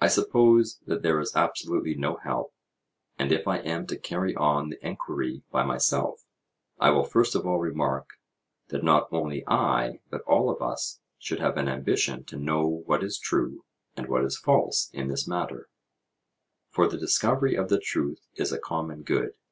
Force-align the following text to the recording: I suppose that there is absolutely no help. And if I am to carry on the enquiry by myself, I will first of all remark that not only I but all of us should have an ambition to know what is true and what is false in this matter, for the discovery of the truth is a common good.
I 0.00 0.06
suppose 0.06 0.78
that 0.86 1.02
there 1.02 1.18
is 1.18 1.34
absolutely 1.34 1.96
no 1.96 2.18
help. 2.18 2.54
And 3.18 3.32
if 3.32 3.48
I 3.48 3.56
am 3.56 3.84
to 3.88 3.98
carry 3.98 4.32
on 4.36 4.68
the 4.70 4.86
enquiry 4.86 5.42
by 5.50 5.64
myself, 5.64 6.24
I 6.78 6.90
will 6.90 7.02
first 7.02 7.34
of 7.34 7.44
all 7.44 7.58
remark 7.58 8.10
that 8.68 8.84
not 8.84 9.08
only 9.10 9.42
I 9.48 10.02
but 10.08 10.20
all 10.20 10.50
of 10.50 10.62
us 10.62 11.00
should 11.18 11.40
have 11.40 11.56
an 11.56 11.66
ambition 11.68 12.22
to 12.26 12.36
know 12.36 12.64
what 12.64 13.02
is 13.02 13.18
true 13.18 13.64
and 13.96 14.08
what 14.08 14.22
is 14.24 14.38
false 14.38 14.88
in 14.92 15.08
this 15.08 15.26
matter, 15.26 15.68
for 16.70 16.86
the 16.86 16.96
discovery 16.96 17.56
of 17.56 17.70
the 17.70 17.80
truth 17.80 18.28
is 18.36 18.52
a 18.52 18.58
common 18.60 19.02
good. 19.02 19.32